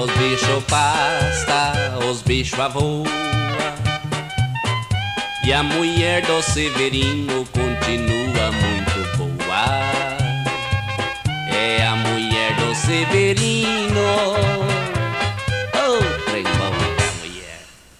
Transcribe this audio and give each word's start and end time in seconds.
Os 0.00 0.10
bichos 0.12 0.64
pasta, 0.68 1.98
os 2.08 2.22
bichos 2.22 2.60
avoa 2.60 3.04
E 5.44 5.52
a 5.52 5.62
mulher 5.64 6.24
do 6.24 6.40
Severino 6.40 7.44
continua 7.46 8.52
muito 8.52 9.16
boa. 9.16 9.64
É 11.52 11.84
a 11.84 11.96
mulher 11.96 12.54
do 12.54 12.74
Severino 12.76 13.97